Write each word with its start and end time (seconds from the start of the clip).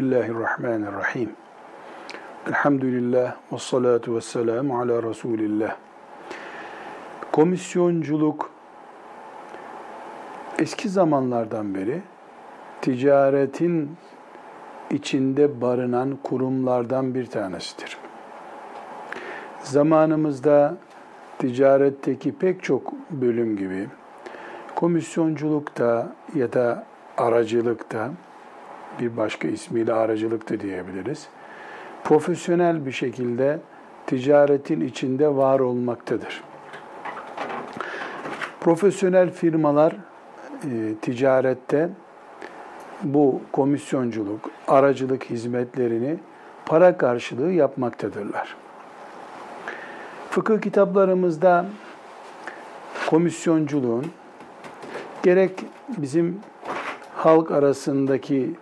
Bismillahirrahmanirrahim. 0.00 1.30
Elhamdülillah 2.48 3.36
ve 3.52 3.58
salatu 3.58 4.16
ve 4.16 4.20
selamu 4.20 4.80
ala 4.80 5.02
Resulillah. 5.02 5.76
Komisyonculuk 7.32 8.50
eski 10.58 10.88
zamanlardan 10.88 11.74
beri 11.74 12.02
ticaretin 12.80 13.96
içinde 14.90 15.60
barınan 15.60 16.18
kurumlardan 16.22 17.14
bir 17.14 17.26
tanesidir. 17.26 17.98
Zamanımızda 19.62 20.76
ticaretteki 21.38 22.32
pek 22.32 22.62
çok 22.62 22.92
bölüm 23.10 23.56
gibi 23.56 23.88
komisyonculukta 24.74 26.12
ya 26.34 26.52
da 26.52 26.84
aracılıkta 27.16 28.10
bir 29.00 29.16
başka 29.16 29.48
ismiyle 29.48 29.92
aracılık 29.92 30.50
da 30.50 30.60
diyebiliriz. 30.60 31.28
Profesyonel 32.04 32.86
bir 32.86 32.92
şekilde 32.92 33.58
ticaretin 34.06 34.80
içinde 34.80 35.36
var 35.36 35.60
olmaktadır. 35.60 36.42
Profesyonel 38.60 39.30
firmalar 39.30 39.92
e, 40.64 40.94
ticarette 41.02 41.90
bu 43.02 43.40
komisyonculuk, 43.52 44.50
aracılık 44.68 45.24
hizmetlerini 45.24 46.18
para 46.66 46.96
karşılığı 46.96 47.52
yapmaktadırlar. 47.52 48.56
Fıkıh 50.30 50.60
kitaplarımızda 50.60 51.66
komisyonculuğun 53.06 54.06
gerek 55.22 55.64
bizim 55.98 56.40
halk 57.14 57.50
arasındaki 57.50 58.54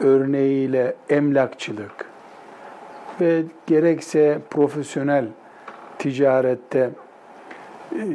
örneğiyle 0.00 0.94
emlakçılık 1.08 2.12
ve 3.20 3.42
gerekse 3.66 4.38
profesyonel 4.50 5.24
ticarette 5.98 6.90
e, 7.92 8.06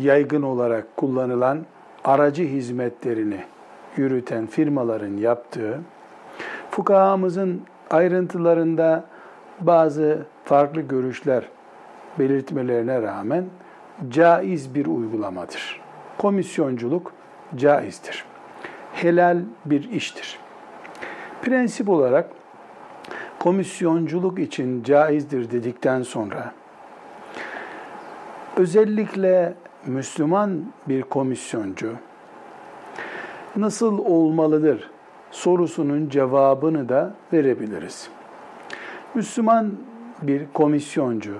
yaygın 0.00 0.42
olarak 0.42 0.96
kullanılan 0.96 1.58
aracı 2.04 2.42
hizmetlerini 2.42 3.40
yürüten 3.96 4.46
firmaların 4.46 5.16
yaptığı, 5.16 5.80
fukahamızın 6.70 7.62
ayrıntılarında 7.90 9.04
bazı 9.60 10.26
farklı 10.44 10.80
görüşler 10.80 11.48
belirtmelerine 12.18 13.02
rağmen 13.02 13.44
caiz 14.08 14.74
bir 14.74 14.86
uygulamadır. 14.86 15.80
Komisyonculuk 16.18 17.12
caizdir. 17.56 18.24
Helal 18.92 19.38
bir 19.64 19.90
iştir. 19.90 20.43
Prensip 21.44 21.88
olarak 21.88 22.30
komisyonculuk 23.38 24.38
için 24.38 24.82
caizdir 24.82 25.50
dedikten 25.50 26.02
sonra 26.02 26.52
özellikle 28.56 29.54
Müslüman 29.86 30.64
bir 30.88 31.02
komisyoncu 31.02 31.92
nasıl 33.56 33.98
olmalıdır 33.98 34.90
sorusunun 35.30 36.08
cevabını 36.08 36.88
da 36.88 37.14
verebiliriz. 37.32 38.08
Müslüman 39.14 39.72
bir 40.22 40.42
komisyoncu, 40.54 41.34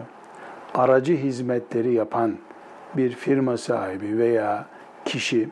aracı 0.74 1.12
hizmetleri 1.12 1.92
yapan 1.92 2.36
bir 2.96 3.10
firma 3.10 3.56
sahibi 3.56 4.18
veya 4.18 4.66
kişi 5.04 5.48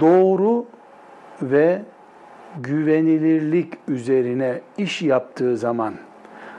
doğru 0.00 0.66
ve 1.42 1.82
güvenilirlik 2.62 3.74
üzerine 3.88 4.60
iş 4.78 5.02
yaptığı 5.02 5.56
zaman 5.56 5.94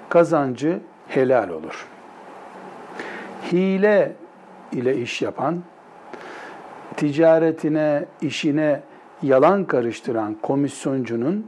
kazancı 0.09 0.79
helal 1.07 1.49
olur. 1.49 1.87
Hile 3.51 4.13
ile 4.71 4.97
iş 4.97 5.21
yapan, 5.21 5.63
ticaretine, 6.97 8.05
işine 8.21 8.81
yalan 9.21 9.65
karıştıran 9.65 10.35
komisyoncunun 10.41 11.47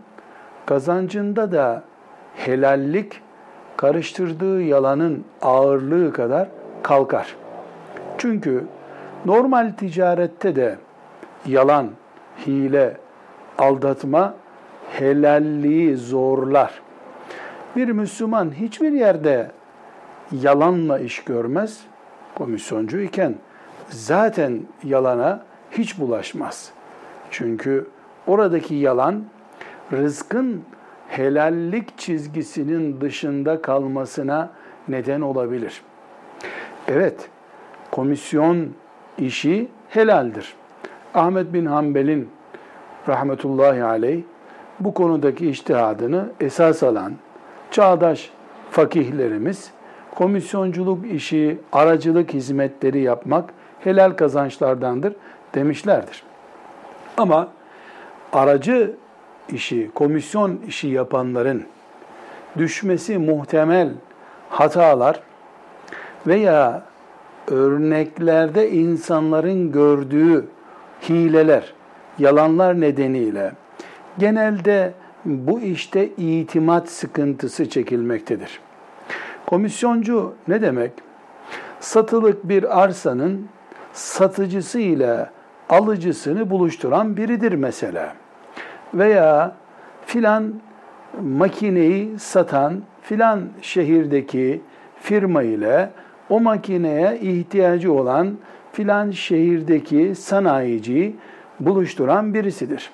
kazancında 0.66 1.52
da 1.52 1.84
helallik 2.36 3.22
karıştırdığı 3.78 4.62
yalanın 4.62 5.26
ağırlığı 5.42 6.14
kadar 6.14 6.48
kalkar. 6.84 7.36
Çünkü 8.18 8.68
normal 9.26 9.72
ticarette 9.78 10.56
de 10.56 10.78
yalan, 11.46 11.90
hile, 12.48 12.98
aldatma 13.58 14.36
helalliği 14.92 15.98
zorlar. 15.98 16.82
Bir 17.76 17.88
Müslüman 17.88 18.52
hiçbir 18.52 18.92
yerde 18.92 19.52
yalanla 20.32 21.00
iş 21.00 21.24
görmez. 21.24 21.82
Komisyoncu 22.36 23.00
iken 23.00 23.36
zaten 23.90 24.62
yalana 24.84 25.44
hiç 25.72 26.00
bulaşmaz. 26.00 26.72
Çünkü 27.32 27.88
oradaki 28.28 28.76
yalan 28.76 29.24
rızkın 29.92 30.64
helallik 31.08 31.98
çizgisinin 31.98 33.02
dışında 33.02 33.62
kalmasına 33.62 34.50
neden 34.88 35.22
olabilir. 35.22 35.82
Evet, 36.88 37.30
komisyon 37.92 38.68
işi 39.18 39.68
helaldir. 39.90 40.54
Ahmet 41.14 41.54
bin 41.54 41.66
Hanbel'in 41.66 42.30
rahmetullahi 43.08 43.84
aleyh 43.84 44.24
bu 44.80 44.94
konudaki 44.94 45.50
iştihadını 45.50 46.30
esas 46.42 46.84
alan 46.84 47.14
çağdaş 47.72 48.30
fakihlerimiz 48.72 49.72
komisyonculuk 50.16 51.06
işi, 51.12 51.58
aracılık 51.72 52.34
hizmetleri 52.34 53.00
yapmak 53.00 53.50
helal 53.80 54.12
kazançlardandır 54.12 55.14
demişlerdir. 55.56 56.24
Ama 57.18 57.48
aracı 58.34 58.96
işi, 59.50 59.92
komisyon 59.96 60.60
işi 60.68 60.88
yapanların 60.88 61.64
düşmesi 62.58 63.18
muhtemel 63.18 63.90
hatalar 64.50 65.22
veya 66.28 66.84
örneklerde 67.48 68.72
insanların 68.72 69.72
gördüğü 69.72 70.48
hileler, 71.10 71.74
yalanlar 72.20 72.82
nedeniyle 72.82 73.52
genelde 74.18 74.94
bu 75.26 75.62
işte 75.62 76.08
itimat 76.08 76.90
sıkıntısı 76.90 77.70
çekilmektedir. 77.70 78.60
Komisyoncu 79.46 80.34
ne 80.48 80.62
demek? 80.62 80.92
Satılık 81.80 82.50
bir 82.50 82.82
arsanın 82.84 83.48
satıcısı 83.94 84.80
ile 84.80 85.30
alıcısını 85.70 86.50
buluşturan 86.50 87.18
biridir 87.18 87.54
mesela. 87.54 88.14
Veya 88.94 89.56
filan 90.06 90.54
makineyi 91.22 92.20
satan 92.20 92.82
filan 93.02 93.42
şehirdeki 93.62 94.62
firma 95.02 95.44
ile 95.44 95.90
o 96.30 96.40
makineye 96.40 97.20
ihtiyacı 97.20 97.94
olan 97.94 98.38
filan 98.72 99.12
şehirdeki 99.12 100.16
sanayiciyi 100.16 101.16
buluşturan 101.60 102.34
birisidir. 102.34 102.92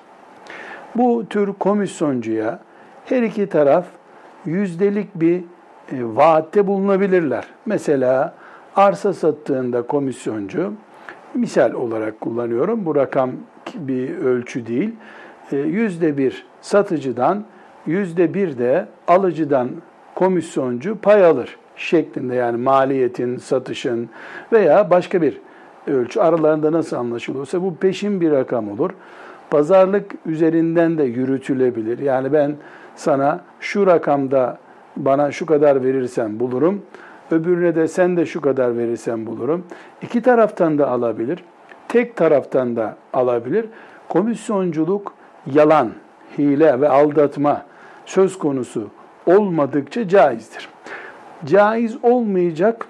Bu 0.94 1.26
tür 1.30 1.52
komisyoncuya 1.52 2.58
her 3.04 3.22
iki 3.22 3.46
taraf 3.48 3.86
yüzdelik 4.46 5.14
bir 5.14 5.38
e, 5.38 5.42
vaatte 6.02 6.66
bulunabilirler. 6.66 7.44
Mesela 7.66 8.34
arsa 8.76 9.12
sattığında 9.12 9.82
komisyoncu, 9.82 10.72
misal 11.34 11.72
olarak 11.72 12.20
kullanıyorum, 12.20 12.86
bu 12.86 12.96
rakam 12.96 13.30
bir 13.74 14.16
ölçü 14.16 14.66
değil, 14.66 14.94
e, 15.52 15.56
yüzde 15.56 16.18
bir 16.18 16.46
satıcıdan, 16.60 17.44
yüzde 17.86 18.34
bir 18.34 18.58
de 18.58 18.86
alıcıdan 19.08 19.68
komisyoncu 20.14 20.98
pay 20.98 21.24
alır 21.24 21.56
şeklinde 21.76 22.34
yani 22.34 22.56
maliyetin, 22.56 23.36
satışın 23.36 24.08
veya 24.52 24.90
başka 24.90 25.22
bir 25.22 25.40
ölçü 25.86 26.20
aralarında 26.20 26.72
nasıl 26.72 26.96
anlaşılıyorsa 26.96 27.62
bu 27.62 27.76
peşin 27.76 28.20
bir 28.20 28.30
rakam 28.30 28.70
olur. 28.70 28.90
Pazarlık 29.50 30.14
üzerinden 30.26 30.98
de 30.98 31.02
yürütülebilir. 31.02 31.98
Yani 31.98 32.32
ben 32.32 32.56
sana 32.96 33.40
şu 33.60 33.86
rakamda 33.86 34.58
bana 34.96 35.32
şu 35.32 35.46
kadar 35.46 35.84
verirsen 35.84 36.40
bulurum. 36.40 36.82
Öbürüne 37.30 37.74
de 37.74 37.88
sen 37.88 38.16
de 38.16 38.26
şu 38.26 38.40
kadar 38.40 38.78
verirsen 38.78 39.26
bulurum. 39.26 39.64
İki 40.02 40.22
taraftan 40.22 40.78
da 40.78 40.88
alabilir. 40.88 41.44
Tek 41.88 42.16
taraftan 42.16 42.76
da 42.76 42.96
alabilir. 43.12 43.66
Komisyonculuk 44.08 45.12
yalan, 45.52 45.90
hile 46.38 46.80
ve 46.80 46.88
aldatma 46.88 47.62
söz 48.06 48.38
konusu 48.38 48.88
olmadıkça 49.26 50.08
caizdir. 50.08 50.68
Caiz 51.44 52.04
olmayacak 52.04 52.86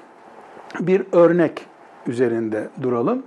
bir 0.81 1.03
örnek 1.13 1.67
üzerinde 2.07 2.69
duralım. 2.83 3.23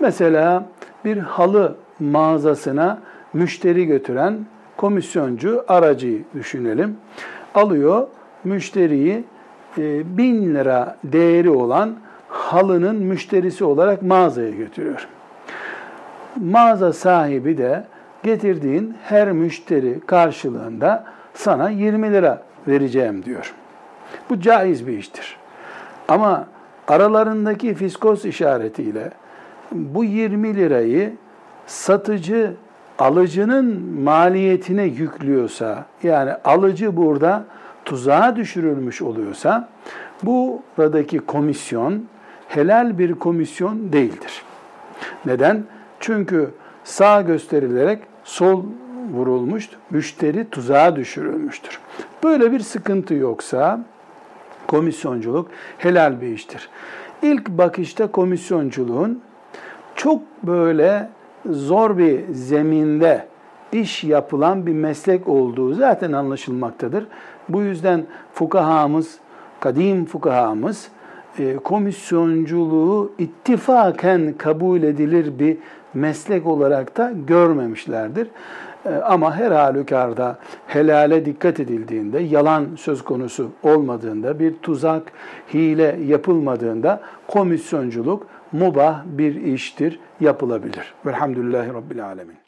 Mesela 0.00 0.66
bir 1.04 1.16
halı 1.16 1.76
mağazasına 2.00 2.98
müşteri 3.32 3.86
götüren 3.86 4.46
komisyoncu 4.76 5.64
aracıyı 5.68 6.24
düşünelim. 6.34 6.96
Alıyor 7.54 8.08
müşteriyi 8.44 9.24
e, 9.78 10.16
bin 10.18 10.54
lira 10.54 10.96
değeri 11.04 11.50
olan 11.50 11.94
halının 12.28 12.96
müşterisi 12.96 13.64
olarak 13.64 14.02
mağazaya 14.02 14.50
götürüyor. 14.50 15.08
Mağaza 16.36 16.92
sahibi 16.92 17.58
de 17.58 17.84
getirdiğin 18.22 18.94
her 19.02 19.32
müşteri 19.32 20.00
karşılığında 20.00 21.04
sana 21.34 21.70
20 21.70 22.12
lira 22.12 22.42
vereceğim 22.68 23.24
diyor. 23.24 23.54
Bu 24.30 24.40
caiz 24.40 24.86
bir 24.86 24.98
iştir. 24.98 25.36
Ama 26.08 26.46
aralarındaki 26.88 27.74
fiskos 27.74 28.24
işaretiyle 28.24 29.10
bu 29.72 30.04
20 30.04 30.56
lirayı 30.56 31.12
satıcı 31.66 32.52
alıcının 32.98 33.82
maliyetine 34.02 34.82
yüklüyorsa, 34.82 35.86
yani 36.02 36.32
alıcı 36.44 36.96
burada 36.96 37.44
tuzağa 37.84 38.36
düşürülmüş 38.36 39.02
oluyorsa, 39.02 39.68
buradaki 40.22 41.18
komisyon 41.18 42.04
helal 42.48 42.98
bir 42.98 43.14
komisyon 43.14 43.92
değildir. 43.92 44.42
Neden? 45.26 45.64
Çünkü 46.00 46.50
sağ 46.84 47.22
gösterilerek 47.22 48.02
sol 48.24 48.64
vurulmuş, 49.12 49.68
müşteri 49.90 50.50
tuzağa 50.50 50.96
düşürülmüştür. 50.96 51.80
Böyle 52.24 52.52
bir 52.52 52.60
sıkıntı 52.60 53.14
yoksa 53.14 53.80
komisyonculuk 54.68 55.48
helal 55.78 56.20
bir 56.20 56.28
iştir. 56.28 56.68
İlk 57.22 57.48
bakışta 57.48 58.06
komisyonculuğun 58.06 59.20
çok 59.94 60.22
böyle 60.42 61.08
zor 61.50 61.98
bir 61.98 62.20
zeminde 62.32 63.26
iş 63.72 64.04
yapılan 64.04 64.66
bir 64.66 64.72
meslek 64.72 65.28
olduğu 65.28 65.74
zaten 65.74 66.12
anlaşılmaktadır. 66.12 67.06
Bu 67.48 67.62
yüzden 67.62 68.06
fukahamız, 68.32 69.18
kadim 69.60 70.04
fukahamız 70.04 70.88
e, 71.38 71.56
komisyonculuğu 71.56 73.12
ittifaken 73.18 74.34
kabul 74.38 74.82
edilir 74.82 75.38
bir 75.38 75.56
meslek 75.94 76.46
olarak 76.46 76.96
da 76.96 77.12
görmemişlerdir. 77.26 78.28
E, 78.86 78.94
ama 78.94 79.36
her 79.36 79.50
halükarda 79.50 80.38
helale 80.66 81.24
dikkat 81.24 81.60
edildiğinde, 81.60 82.18
yalan 82.20 82.66
söz 82.76 83.04
konusu 83.04 83.50
olmadığında, 83.62 84.38
bir 84.38 84.54
tuzak, 84.62 85.12
hile 85.54 85.98
yapılmadığında 86.06 87.00
komisyonculuk 87.28 88.26
mubah 88.52 89.02
bir 89.04 89.34
iştir, 89.34 90.00
yapılabilir. 90.20 90.94
Velhamdülillahi 91.06 91.74
Rabbil 91.74 92.04
Alemin. 92.04 92.45